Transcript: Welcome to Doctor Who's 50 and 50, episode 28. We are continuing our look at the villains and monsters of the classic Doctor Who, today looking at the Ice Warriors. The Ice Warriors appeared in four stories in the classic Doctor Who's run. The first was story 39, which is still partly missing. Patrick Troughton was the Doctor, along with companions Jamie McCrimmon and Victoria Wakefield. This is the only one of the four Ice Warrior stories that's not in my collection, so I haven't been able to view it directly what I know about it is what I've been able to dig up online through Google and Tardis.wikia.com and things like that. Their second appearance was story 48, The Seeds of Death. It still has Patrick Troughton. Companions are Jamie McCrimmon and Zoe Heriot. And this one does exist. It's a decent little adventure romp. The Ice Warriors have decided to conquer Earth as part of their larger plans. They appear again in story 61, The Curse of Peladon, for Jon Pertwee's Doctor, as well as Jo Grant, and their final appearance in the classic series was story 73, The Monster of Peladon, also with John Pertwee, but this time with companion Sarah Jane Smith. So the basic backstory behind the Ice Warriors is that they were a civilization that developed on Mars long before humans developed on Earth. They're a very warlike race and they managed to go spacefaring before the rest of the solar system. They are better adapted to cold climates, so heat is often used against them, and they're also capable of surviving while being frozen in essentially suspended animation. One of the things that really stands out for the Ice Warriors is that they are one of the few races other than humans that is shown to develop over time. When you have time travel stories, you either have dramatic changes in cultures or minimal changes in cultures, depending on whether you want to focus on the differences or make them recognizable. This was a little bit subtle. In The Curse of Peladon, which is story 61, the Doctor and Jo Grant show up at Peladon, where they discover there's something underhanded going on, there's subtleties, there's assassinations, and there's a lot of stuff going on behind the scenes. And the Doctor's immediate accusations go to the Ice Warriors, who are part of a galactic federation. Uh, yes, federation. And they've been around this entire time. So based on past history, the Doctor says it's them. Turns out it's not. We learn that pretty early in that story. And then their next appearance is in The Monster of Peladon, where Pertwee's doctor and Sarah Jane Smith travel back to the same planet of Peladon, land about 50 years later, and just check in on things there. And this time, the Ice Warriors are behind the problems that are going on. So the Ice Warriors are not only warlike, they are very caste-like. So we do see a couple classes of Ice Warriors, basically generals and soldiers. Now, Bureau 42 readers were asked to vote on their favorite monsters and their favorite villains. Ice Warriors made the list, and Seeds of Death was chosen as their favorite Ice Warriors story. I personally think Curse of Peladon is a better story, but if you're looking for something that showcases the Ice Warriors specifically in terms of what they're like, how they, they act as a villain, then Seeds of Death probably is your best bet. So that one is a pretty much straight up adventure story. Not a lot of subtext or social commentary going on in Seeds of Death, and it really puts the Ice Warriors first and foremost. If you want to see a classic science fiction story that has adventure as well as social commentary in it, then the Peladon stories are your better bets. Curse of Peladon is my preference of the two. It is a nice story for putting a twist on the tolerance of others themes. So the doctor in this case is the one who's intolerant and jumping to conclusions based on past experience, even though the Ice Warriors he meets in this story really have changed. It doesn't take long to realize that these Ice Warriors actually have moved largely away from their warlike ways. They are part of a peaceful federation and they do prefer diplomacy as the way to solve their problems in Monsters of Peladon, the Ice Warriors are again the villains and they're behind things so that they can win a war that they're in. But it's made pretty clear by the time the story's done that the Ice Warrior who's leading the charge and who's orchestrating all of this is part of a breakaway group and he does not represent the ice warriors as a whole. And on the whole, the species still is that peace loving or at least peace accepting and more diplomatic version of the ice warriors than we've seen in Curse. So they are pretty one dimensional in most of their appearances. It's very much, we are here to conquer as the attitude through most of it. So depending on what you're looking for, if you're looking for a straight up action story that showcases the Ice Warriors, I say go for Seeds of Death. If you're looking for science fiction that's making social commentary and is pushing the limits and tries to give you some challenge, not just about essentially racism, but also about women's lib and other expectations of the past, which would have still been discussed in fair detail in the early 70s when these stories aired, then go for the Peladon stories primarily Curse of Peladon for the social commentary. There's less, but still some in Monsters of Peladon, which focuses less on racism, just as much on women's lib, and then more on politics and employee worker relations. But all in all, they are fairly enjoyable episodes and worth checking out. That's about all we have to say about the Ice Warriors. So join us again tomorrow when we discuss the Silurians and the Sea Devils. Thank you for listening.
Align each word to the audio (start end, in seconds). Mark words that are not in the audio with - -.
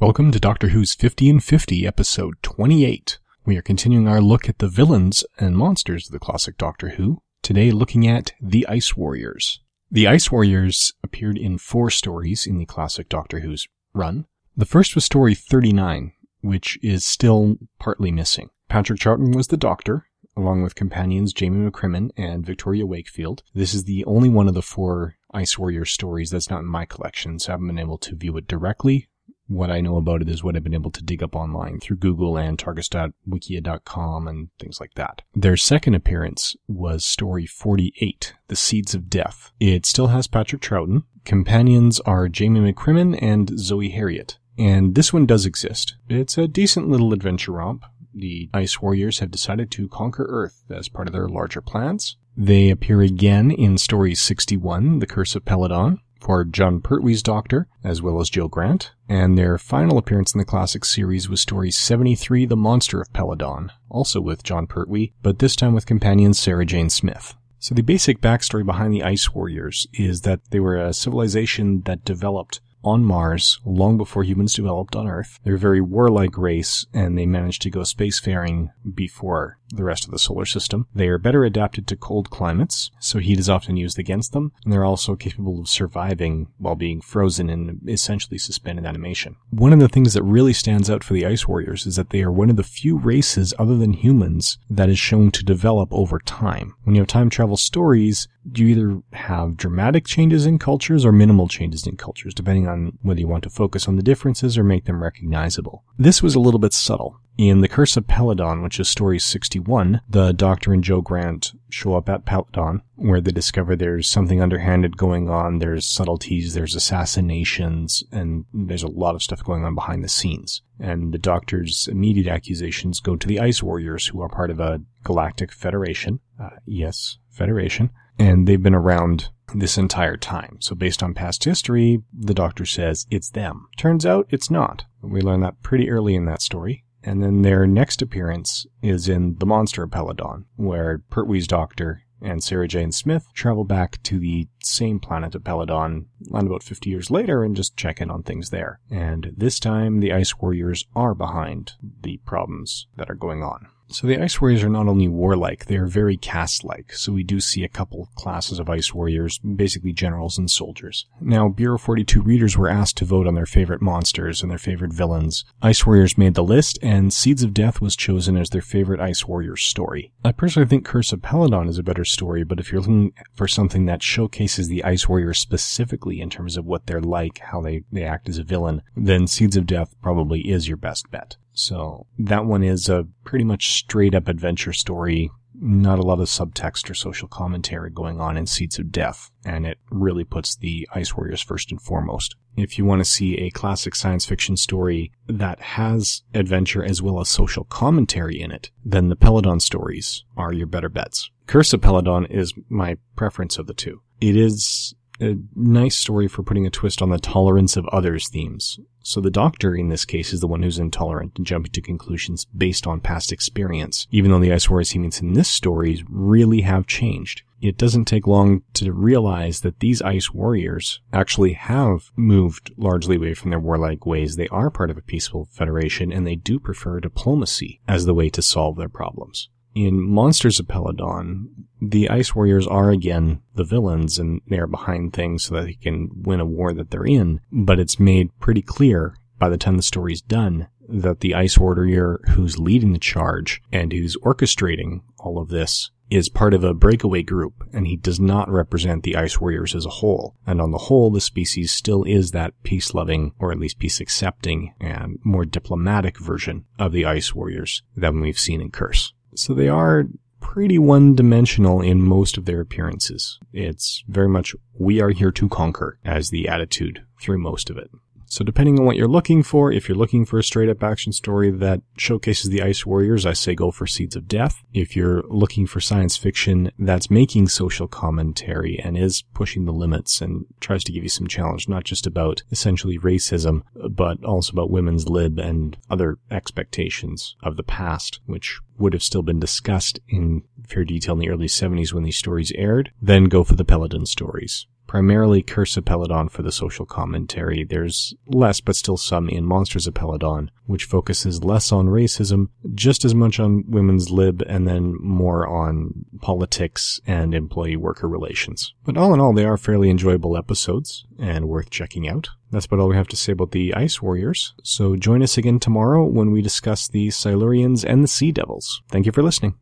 Welcome 0.00 0.32
to 0.32 0.40
Doctor 0.40 0.68
Who's 0.68 0.94
50 0.94 1.28
and 1.28 1.44
50, 1.44 1.86
episode 1.86 2.36
28. 2.40 3.18
We 3.44 3.58
are 3.58 3.62
continuing 3.62 4.08
our 4.08 4.22
look 4.22 4.48
at 4.48 4.56
the 4.56 4.66
villains 4.66 5.26
and 5.38 5.54
monsters 5.54 6.06
of 6.06 6.12
the 6.12 6.18
classic 6.18 6.56
Doctor 6.56 6.90
Who, 6.90 7.20
today 7.42 7.70
looking 7.70 8.08
at 8.08 8.32
the 8.40 8.66
Ice 8.66 8.96
Warriors. 8.96 9.60
The 9.90 10.08
Ice 10.08 10.32
Warriors 10.32 10.94
appeared 11.04 11.36
in 11.36 11.58
four 11.58 11.90
stories 11.90 12.46
in 12.46 12.56
the 12.56 12.64
classic 12.64 13.10
Doctor 13.10 13.40
Who's 13.40 13.68
run. 13.92 14.24
The 14.56 14.64
first 14.64 14.94
was 14.94 15.04
story 15.04 15.34
39, 15.34 16.12
which 16.40 16.78
is 16.82 17.04
still 17.04 17.58
partly 17.78 18.10
missing. 18.10 18.48
Patrick 18.70 19.00
Troughton 19.00 19.36
was 19.36 19.48
the 19.48 19.58
Doctor, 19.58 20.06
along 20.34 20.62
with 20.62 20.74
companions 20.74 21.34
Jamie 21.34 21.70
McCrimmon 21.70 22.08
and 22.16 22.46
Victoria 22.46 22.86
Wakefield. 22.86 23.42
This 23.52 23.74
is 23.74 23.84
the 23.84 24.06
only 24.06 24.30
one 24.30 24.48
of 24.48 24.54
the 24.54 24.62
four 24.62 25.16
Ice 25.34 25.58
Warrior 25.58 25.84
stories 25.84 26.30
that's 26.30 26.48
not 26.48 26.60
in 26.60 26.66
my 26.66 26.86
collection, 26.86 27.38
so 27.38 27.50
I 27.50 27.52
haven't 27.52 27.66
been 27.66 27.78
able 27.78 27.98
to 27.98 28.16
view 28.16 28.34
it 28.38 28.48
directly 28.48 29.09
what 29.50 29.70
I 29.70 29.80
know 29.80 29.96
about 29.96 30.22
it 30.22 30.28
is 30.28 30.44
what 30.44 30.54
I've 30.54 30.62
been 30.62 30.74
able 30.74 30.92
to 30.92 31.02
dig 31.02 31.22
up 31.24 31.34
online 31.34 31.80
through 31.80 31.96
Google 31.96 32.38
and 32.38 32.56
Tardis.wikia.com 32.56 34.28
and 34.28 34.48
things 34.60 34.80
like 34.80 34.94
that. 34.94 35.22
Their 35.34 35.56
second 35.56 35.94
appearance 35.94 36.54
was 36.68 37.04
story 37.04 37.46
48, 37.46 38.34
The 38.46 38.56
Seeds 38.56 38.94
of 38.94 39.10
Death. 39.10 39.50
It 39.58 39.84
still 39.86 40.06
has 40.08 40.28
Patrick 40.28 40.62
Troughton. 40.62 41.02
Companions 41.24 41.98
are 42.00 42.28
Jamie 42.28 42.72
McCrimmon 42.72 43.18
and 43.20 43.58
Zoe 43.58 43.90
Heriot. 43.90 44.38
And 44.56 44.94
this 44.94 45.12
one 45.12 45.26
does 45.26 45.46
exist. 45.46 45.96
It's 46.08 46.38
a 46.38 46.46
decent 46.46 46.88
little 46.88 47.12
adventure 47.12 47.52
romp. 47.52 47.84
The 48.14 48.50
Ice 48.54 48.80
Warriors 48.80 49.18
have 49.18 49.30
decided 49.32 49.70
to 49.72 49.88
conquer 49.88 50.26
Earth 50.28 50.64
as 50.70 50.88
part 50.88 51.08
of 51.08 51.12
their 51.12 51.28
larger 51.28 51.60
plans. 51.60 52.16
They 52.36 52.70
appear 52.70 53.00
again 53.00 53.50
in 53.50 53.78
story 53.78 54.14
61, 54.14 55.00
The 55.00 55.06
Curse 55.06 55.34
of 55.34 55.44
Peladon, 55.44 55.98
for 56.20 56.44
Jon 56.44 56.80
Pertwee's 56.80 57.22
Doctor, 57.22 57.66
as 57.82 58.02
well 58.02 58.20
as 58.20 58.30
Jo 58.30 58.46
Grant, 58.46 58.92
and 59.08 59.36
their 59.36 59.58
final 59.58 59.98
appearance 59.98 60.34
in 60.34 60.38
the 60.38 60.44
classic 60.44 60.84
series 60.84 61.28
was 61.28 61.40
story 61.40 61.70
73, 61.70 62.46
The 62.46 62.56
Monster 62.56 63.00
of 63.00 63.12
Peladon, 63.12 63.70
also 63.88 64.20
with 64.20 64.44
John 64.44 64.66
Pertwee, 64.66 65.12
but 65.22 65.38
this 65.38 65.56
time 65.56 65.74
with 65.74 65.86
companion 65.86 66.34
Sarah 66.34 66.66
Jane 66.66 66.90
Smith. 66.90 67.34
So 67.58 67.74
the 67.74 67.82
basic 67.82 68.20
backstory 68.20 68.64
behind 68.64 68.94
the 68.94 69.02
Ice 69.02 69.34
Warriors 69.34 69.86
is 69.92 70.22
that 70.22 70.40
they 70.50 70.60
were 70.60 70.76
a 70.76 70.94
civilization 70.94 71.82
that 71.82 72.04
developed 72.04 72.60
on 72.82 73.04
Mars 73.04 73.60
long 73.64 73.96
before 73.96 74.24
humans 74.24 74.54
developed 74.54 74.96
on 74.96 75.08
Earth. 75.08 75.38
They're 75.44 75.54
a 75.54 75.58
very 75.58 75.80
warlike 75.80 76.36
race 76.36 76.86
and 76.92 77.18
they 77.18 77.26
managed 77.26 77.62
to 77.62 77.70
go 77.70 77.80
spacefaring 77.80 78.70
before 78.94 79.58
the 79.72 79.84
rest 79.84 80.04
of 80.04 80.10
the 80.10 80.18
solar 80.18 80.44
system. 80.44 80.86
They 80.94 81.08
are 81.08 81.18
better 81.18 81.44
adapted 81.44 81.86
to 81.88 81.96
cold 81.96 82.30
climates, 82.30 82.90
so 82.98 83.18
heat 83.18 83.38
is 83.38 83.48
often 83.48 83.76
used 83.76 83.98
against 83.98 84.32
them, 84.32 84.52
and 84.64 84.72
they're 84.72 84.84
also 84.84 85.16
capable 85.16 85.60
of 85.60 85.68
surviving 85.68 86.48
while 86.58 86.74
being 86.74 87.00
frozen 87.00 87.48
in 87.48 87.80
essentially 87.86 88.38
suspended 88.38 88.84
animation. 88.84 89.36
One 89.50 89.72
of 89.72 89.78
the 89.78 89.88
things 89.88 90.14
that 90.14 90.22
really 90.22 90.52
stands 90.52 90.90
out 90.90 91.04
for 91.04 91.14
the 91.14 91.26
Ice 91.26 91.46
Warriors 91.46 91.86
is 91.86 91.96
that 91.96 92.10
they 92.10 92.22
are 92.22 92.32
one 92.32 92.50
of 92.50 92.56
the 92.56 92.64
few 92.64 92.98
races 92.98 93.54
other 93.58 93.76
than 93.76 93.92
humans 93.92 94.58
that 94.68 94.88
is 94.88 94.98
shown 94.98 95.30
to 95.32 95.44
develop 95.44 95.92
over 95.92 96.18
time. 96.18 96.74
When 96.84 96.94
you 96.94 97.02
have 97.02 97.08
time 97.08 97.30
travel 97.30 97.56
stories, 97.56 98.28
you 98.54 98.68
either 98.68 99.02
have 99.12 99.56
dramatic 99.56 100.06
changes 100.06 100.46
in 100.46 100.58
cultures 100.58 101.04
or 101.04 101.12
minimal 101.12 101.48
changes 101.48 101.86
in 101.86 101.96
cultures, 101.96 102.34
depending 102.34 102.66
on 102.66 102.69
whether 103.02 103.20
you 103.20 103.28
want 103.28 103.44
to 103.44 103.50
focus 103.50 103.86
on 103.88 103.96
the 103.96 104.02
differences 104.02 104.56
or 104.58 104.64
make 104.64 104.84
them 104.84 105.02
recognizable. 105.02 105.84
This 105.98 106.22
was 106.22 106.34
a 106.34 106.40
little 106.40 106.60
bit 106.60 106.72
subtle. 106.72 107.20
In 107.38 107.62
The 107.62 107.68
Curse 107.68 107.96
of 107.96 108.06
Peladon, 108.06 108.62
which 108.62 108.78
is 108.78 108.88
story 108.88 109.18
61, 109.18 110.02
the 110.06 110.32
Doctor 110.32 110.74
and 110.74 110.84
Jo 110.84 111.00
Grant 111.00 111.52
show 111.70 111.94
up 111.94 112.08
at 112.08 112.26
Peladon, 112.26 112.82
where 112.96 113.20
they 113.20 113.30
discover 113.30 113.74
there's 113.74 114.06
something 114.06 114.42
underhanded 114.42 114.98
going 114.98 115.30
on, 115.30 115.58
there's 115.58 115.88
subtleties, 115.88 116.52
there's 116.52 116.74
assassinations, 116.74 118.04
and 118.12 118.44
there's 118.52 118.82
a 118.82 118.88
lot 118.88 119.14
of 119.14 119.22
stuff 119.22 119.42
going 119.42 119.64
on 119.64 119.74
behind 119.74 120.04
the 120.04 120.08
scenes. 120.08 120.60
And 120.78 121.14
the 121.14 121.18
Doctor's 121.18 121.88
immediate 121.90 122.26
accusations 122.26 123.00
go 123.00 123.16
to 123.16 123.26
the 123.26 123.40
Ice 123.40 123.62
Warriors, 123.62 124.08
who 124.08 124.20
are 124.20 124.28
part 124.28 124.50
of 124.50 124.60
a 124.60 124.82
galactic 125.02 125.50
federation. 125.50 126.20
Uh, 126.38 126.50
yes, 126.66 127.16
federation. 127.30 127.88
And 128.20 128.46
they've 128.46 128.62
been 128.62 128.74
around 128.74 129.30
this 129.54 129.78
entire 129.78 130.18
time. 130.18 130.58
So 130.60 130.74
based 130.74 131.02
on 131.02 131.14
past 131.14 131.42
history, 131.42 132.02
the 132.12 132.34
Doctor 132.34 132.66
says 132.66 133.06
it's 133.10 133.30
them. 133.30 133.66
Turns 133.78 134.04
out 134.04 134.26
it's 134.28 134.50
not. 134.50 134.84
We 135.00 135.22
learn 135.22 135.40
that 135.40 135.62
pretty 135.62 135.90
early 135.90 136.14
in 136.14 136.26
that 136.26 136.42
story. 136.42 136.84
And 137.02 137.22
then 137.22 137.40
their 137.40 137.66
next 137.66 138.02
appearance 138.02 138.66
is 138.82 139.08
in 139.08 139.36
The 139.38 139.46
Monster 139.46 139.84
of 139.84 139.90
Peladon, 139.90 140.44
where 140.56 141.02
Pertwee's 141.10 141.46
doctor 141.46 142.02
and 142.20 142.44
Sarah 142.44 142.68
Jane 142.68 142.92
Smith 142.92 143.26
travel 143.32 143.64
back 143.64 144.02
to 144.02 144.18
the 144.18 144.46
same 144.62 145.00
planet 145.00 145.34
of 145.34 145.42
Peladon, 145.42 146.04
land 146.28 146.46
about 146.46 146.62
50 146.62 146.90
years 146.90 147.10
later, 147.10 147.42
and 147.42 147.56
just 147.56 147.74
check 147.74 148.02
in 148.02 148.10
on 148.10 148.22
things 148.22 148.50
there. 148.50 148.80
And 148.90 149.32
this 149.34 149.58
time, 149.58 150.00
the 150.00 150.12
Ice 150.12 150.36
Warriors 150.38 150.84
are 150.94 151.14
behind 151.14 151.72
the 152.02 152.18
problems 152.26 152.86
that 152.96 153.08
are 153.08 153.14
going 153.14 153.42
on. 153.42 153.68
So 153.92 154.06
the 154.06 154.22
Ice 154.22 154.40
Warriors 154.40 154.62
are 154.62 154.68
not 154.68 154.86
only 154.86 155.08
warlike, 155.08 155.66
they 155.66 155.76
are 155.76 155.86
very 155.86 156.16
caste-like. 156.16 156.92
So 156.92 157.12
we 157.12 157.24
do 157.24 157.40
see 157.40 157.64
a 157.64 157.68
couple 157.68 158.08
classes 158.14 158.60
of 158.60 158.70
Ice 158.70 158.94
Warriors, 158.94 159.38
basically 159.38 159.92
generals 159.92 160.38
and 160.38 160.48
soldiers. 160.48 161.06
Now, 161.20 161.48
Bureau 161.48 161.76
42 161.76 162.22
readers 162.22 162.56
were 162.56 162.68
asked 162.68 162.98
to 162.98 163.04
vote 163.04 163.26
on 163.26 163.34
their 163.34 163.46
favorite 163.46 163.82
monsters 163.82 164.42
and 164.42 164.50
their 164.50 164.58
favorite 164.58 164.92
villains. 164.92 165.44
Ice 165.60 165.84
Warriors 165.84 166.16
made 166.16 166.34
the 166.34 166.44
list, 166.44 166.78
and 166.82 167.12
Seeds 167.12 167.42
of 167.42 167.52
Death 167.52 167.80
was 167.80 167.96
chosen 167.96 168.36
as 168.36 168.50
their 168.50 168.62
favorite 168.62 169.00
Ice 169.00 169.26
Warriors 169.26 169.62
story. 169.62 170.12
I 170.24 170.30
personally 170.30 170.68
think 170.68 170.84
Curse 170.84 171.12
of 171.12 171.20
Peladon 171.20 171.68
is 171.68 171.78
a 171.78 171.82
better 171.82 172.04
story, 172.04 172.44
but 172.44 172.60
if 172.60 172.70
you're 172.70 172.80
looking 172.80 173.12
for 173.34 173.48
something 173.48 173.86
that 173.86 174.04
showcases 174.04 174.68
the 174.68 174.84
Ice 174.84 175.08
Warriors 175.08 175.40
specifically 175.40 176.20
in 176.20 176.30
terms 176.30 176.56
of 176.56 176.64
what 176.64 176.86
they're 176.86 177.00
like, 177.00 177.38
how 177.38 177.60
they, 177.60 177.82
they 177.90 178.04
act 178.04 178.28
as 178.28 178.38
a 178.38 178.44
villain, 178.44 178.82
then 178.96 179.26
Seeds 179.26 179.56
of 179.56 179.66
Death 179.66 179.96
probably 180.00 180.48
is 180.48 180.68
your 180.68 180.76
best 180.76 181.10
bet. 181.10 181.36
So 181.60 182.06
that 182.18 182.46
one 182.46 182.62
is 182.62 182.88
a 182.88 183.06
pretty 183.24 183.44
much 183.44 183.72
straight 183.72 184.14
up 184.14 184.28
adventure 184.28 184.72
story. 184.72 185.30
Not 185.54 185.98
a 185.98 186.02
lot 186.02 186.20
of 186.20 186.26
subtext 186.26 186.88
or 186.88 186.94
social 186.94 187.28
commentary 187.28 187.90
going 187.90 188.18
on 188.18 188.38
in 188.38 188.46
Seeds 188.46 188.78
of 188.78 188.90
Death, 188.90 189.30
and 189.44 189.66
it 189.66 189.76
really 189.90 190.24
puts 190.24 190.56
the 190.56 190.88
Ice 190.94 191.14
Warriors 191.14 191.42
first 191.42 191.70
and 191.70 191.80
foremost. 191.82 192.34
If 192.56 192.78
you 192.78 192.86
want 192.86 193.00
to 193.00 193.04
see 193.04 193.36
a 193.36 193.50
classic 193.50 193.94
science 193.94 194.24
fiction 194.24 194.56
story 194.56 195.12
that 195.26 195.60
has 195.60 196.22
adventure 196.32 196.82
as 196.82 197.02
well 197.02 197.20
as 197.20 197.28
social 197.28 197.64
commentary 197.64 198.40
in 198.40 198.52
it, 198.52 198.70
then 198.82 199.10
the 199.10 199.16
Peladon 199.16 199.60
stories 199.60 200.24
are 200.38 200.54
your 200.54 200.66
better 200.66 200.88
bets. 200.88 201.30
Curse 201.46 201.74
of 201.74 201.82
Peladon 201.82 202.30
is 202.30 202.54
my 202.70 202.96
preference 203.16 203.58
of 203.58 203.66
the 203.66 203.74
two. 203.74 204.00
It 204.18 204.36
is 204.36 204.94
a 205.20 205.36
nice 205.54 205.96
story 205.96 206.28
for 206.28 206.42
putting 206.42 206.66
a 206.66 206.70
twist 206.70 207.02
on 207.02 207.10
the 207.10 207.18
tolerance 207.18 207.76
of 207.76 207.86
others 207.88 208.28
themes. 208.28 208.78
So 209.02 209.20
the 209.20 209.30
doctor 209.30 209.74
in 209.74 209.88
this 209.88 210.04
case 210.04 210.32
is 210.32 210.40
the 210.40 210.46
one 210.46 210.62
who's 210.62 210.78
intolerant 210.78 211.32
and 211.36 211.46
jumping 211.46 211.72
to 211.72 211.80
conclusions 211.80 212.44
based 212.46 212.86
on 212.86 213.00
past 213.00 213.32
experience, 213.32 214.06
even 214.10 214.30
though 214.30 214.40
the 214.40 214.52
Ice 214.52 214.68
Warriors 214.68 214.90
he 214.90 214.98
meets 214.98 215.20
in 215.20 215.32
this 215.32 215.48
story 215.48 216.04
really 216.08 216.62
have 216.62 216.86
changed. 216.86 217.42
It 217.60 217.76
doesn't 217.76 218.06
take 218.06 218.26
long 218.26 218.62
to 218.74 218.92
realize 218.92 219.60
that 219.60 219.80
these 219.80 220.00
Ice 220.02 220.32
Warriors 220.32 221.00
actually 221.12 221.54
have 221.54 222.10
moved 222.16 222.72
largely 222.76 223.16
away 223.16 223.34
from 223.34 223.50
their 223.50 223.60
warlike 223.60 224.06
ways. 224.06 224.36
They 224.36 224.48
are 224.48 224.70
part 224.70 224.90
of 224.90 224.98
a 224.98 225.02
peaceful 225.02 225.48
federation 225.50 226.12
and 226.12 226.26
they 226.26 226.36
do 226.36 226.58
prefer 226.58 227.00
diplomacy 227.00 227.80
as 227.86 228.06
the 228.06 228.14
way 228.14 228.30
to 228.30 228.42
solve 228.42 228.76
their 228.76 228.88
problems 228.88 229.48
in 229.74 230.00
Monsters 230.00 230.60
of 230.60 230.66
Peladon, 230.66 231.46
the 231.80 232.08
Ice 232.10 232.34
Warriors 232.34 232.66
are 232.66 232.90
again 232.90 233.42
the 233.54 233.64
villains 233.64 234.18
and 234.18 234.40
they're 234.48 234.66
behind 234.66 235.12
things 235.12 235.44
so 235.44 235.54
that 235.54 235.66
they 235.66 235.74
can 235.74 236.10
win 236.14 236.40
a 236.40 236.44
war 236.44 236.72
that 236.72 236.90
they're 236.90 237.04
in. 237.04 237.40
But 237.50 237.78
it's 237.78 238.00
made 238.00 238.38
pretty 238.40 238.62
clear 238.62 239.14
by 239.38 239.48
the 239.48 239.56
time 239.56 239.76
the 239.76 239.82
story's 239.82 240.20
done 240.20 240.68
that 240.88 241.20
the 241.20 241.34
Ice 241.34 241.56
Warrior 241.56 242.20
who's 242.30 242.58
leading 242.58 242.92
the 242.92 242.98
charge 242.98 243.62
and 243.72 243.92
who's 243.92 244.16
orchestrating 244.18 245.02
all 245.18 245.38
of 245.38 245.48
this 245.48 245.90
is 246.10 246.28
part 246.28 246.52
of 246.52 246.64
a 246.64 246.74
breakaway 246.74 247.22
group 247.22 247.64
and 247.72 247.86
he 247.86 247.96
does 247.96 248.18
not 248.18 248.50
represent 248.50 249.04
the 249.04 249.14
ice 249.16 249.40
warriors 249.40 249.74
as 249.74 249.86
a 249.86 249.90
whole. 249.90 250.34
And 250.44 250.60
on 250.60 250.72
the 250.72 250.78
whole, 250.78 251.10
the 251.10 251.20
species 251.20 251.70
still 251.70 252.02
is 252.02 252.32
that 252.32 252.60
peace 252.64 252.92
loving 252.94 253.32
or 253.38 253.52
at 253.52 253.60
least 253.60 253.78
peace 253.78 254.00
accepting 254.00 254.74
and 254.80 255.20
more 255.22 255.44
diplomatic 255.44 256.18
version 256.18 256.64
of 256.78 256.90
the 256.92 257.06
ice 257.06 257.32
warriors 257.32 257.82
than 257.96 258.20
we've 258.20 258.38
seen 258.38 258.60
in 258.60 258.70
Curse. 258.70 259.14
So 259.34 259.54
they 259.54 259.68
are 259.68 260.04
pretty 260.40 260.78
one 260.78 261.14
dimensional 261.14 261.80
in 261.80 262.02
most 262.02 262.36
of 262.36 262.44
their 262.44 262.60
appearances. 262.60 263.38
It's 263.52 264.02
very 264.08 264.28
much, 264.28 264.54
we 264.78 265.00
are 265.00 265.10
here 265.10 265.30
to 265.32 265.48
conquer 265.48 265.98
as 266.04 266.30
the 266.30 266.48
attitude 266.48 267.04
through 267.20 267.38
most 267.38 267.70
of 267.70 267.78
it. 267.78 267.90
So 268.30 268.44
depending 268.44 268.78
on 268.78 268.84
what 268.86 268.94
you're 268.94 269.08
looking 269.08 269.42
for, 269.42 269.72
if 269.72 269.88
you're 269.88 269.98
looking 269.98 270.24
for 270.24 270.38
a 270.38 270.44
straight 270.44 270.68
up 270.68 270.84
action 270.84 271.12
story 271.12 271.50
that 271.50 271.82
showcases 271.98 272.48
the 272.48 272.62
Ice 272.62 272.86
Warriors, 272.86 273.26
I 273.26 273.32
say 273.32 273.56
go 273.56 273.72
for 273.72 273.88
Seeds 273.88 274.14
of 274.14 274.28
Death. 274.28 274.62
If 274.72 274.94
you're 274.94 275.24
looking 275.24 275.66
for 275.66 275.80
science 275.80 276.16
fiction 276.16 276.70
that's 276.78 277.10
making 277.10 277.48
social 277.48 277.88
commentary 277.88 278.78
and 278.78 278.96
is 278.96 279.24
pushing 279.34 279.64
the 279.64 279.72
limits 279.72 280.20
and 280.20 280.46
tries 280.60 280.84
to 280.84 280.92
give 280.92 281.02
you 281.02 281.08
some 281.08 281.26
challenge, 281.26 281.68
not 281.68 281.82
just 281.82 282.06
about 282.06 282.44
essentially 282.52 282.98
racism, 282.98 283.62
but 283.90 284.24
also 284.24 284.52
about 284.52 284.70
women's 284.70 285.08
lib 285.08 285.40
and 285.40 285.76
other 285.90 286.18
expectations 286.30 287.34
of 287.42 287.56
the 287.56 287.64
past, 287.64 288.20
which 288.26 288.60
would 288.78 288.92
have 288.92 289.02
still 289.02 289.22
been 289.22 289.40
discussed 289.40 289.98
in 290.08 290.44
fair 290.68 290.84
detail 290.84 291.14
in 291.14 291.18
the 291.18 291.30
early 291.30 291.48
70s 291.48 291.92
when 291.92 292.04
these 292.04 292.16
stories 292.16 292.52
aired, 292.54 292.92
then 293.02 293.24
go 293.24 293.42
for 293.42 293.56
the 293.56 293.64
Peladon 293.64 294.06
stories 294.06 294.68
primarily 294.90 295.40
Curse 295.40 295.76
of 295.76 295.84
Peladon 295.84 296.28
for 296.28 296.42
the 296.42 296.50
social 296.50 296.84
commentary. 296.84 297.62
There's 297.62 298.12
less, 298.26 298.60
but 298.60 298.74
still 298.74 298.96
some 298.96 299.28
in 299.28 299.44
Monsters 299.44 299.86
of 299.86 299.94
Peladon, 299.94 300.48
which 300.66 300.82
focuses 300.82 301.44
less 301.44 301.70
on 301.70 301.86
racism, 301.86 302.48
just 302.74 303.04
as 303.04 303.14
much 303.14 303.38
on 303.38 303.62
women's 303.68 304.10
lib, 304.10 304.42
and 304.48 304.66
then 304.66 304.96
more 305.00 305.46
on 305.46 306.06
politics 306.20 307.00
and 307.06 307.36
employee 307.36 307.76
worker 307.76 308.08
relations. 308.08 308.74
But 308.84 308.96
all 308.96 309.14
in 309.14 309.20
all, 309.20 309.32
they 309.32 309.44
are 309.44 309.56
fairly 309.56 309.90
enjoyable 309.90 310.36
episodes 310.36 311.06
and 311.20 311.48
worth 311.48 311.70
checking 311.70 312.08
out. 312.08 312.30
That's 312.50 312.66
about 312.66 312.80
all 312.80 312.88
we 312.88 312.96
have 312.96 313.06
to 313.08 313.16
say 313.16 313.30
about 313.30 313.52
the 313.52 313.72
Ice 313.74 314.02
Warriors. 314.02 314.54
So 314.64 314.96
join 314.96 315.22
us 315.22 315.38
again 315.38 315.60
tomorrow 315.60 316.04
when 316.04 316.32
we 316.32 316.42
discuss 316.42 316.88
the 316.88 317.10
Silurians 317.10 317.84
and 317.84 318.02
the 318.02 318.08
Sea 318.08 318.32
Devils. 318.32 318.82
Thank 318.88 319.06
you 319.06 319.12
for 319.12 319.22
listening. 319.22 319.54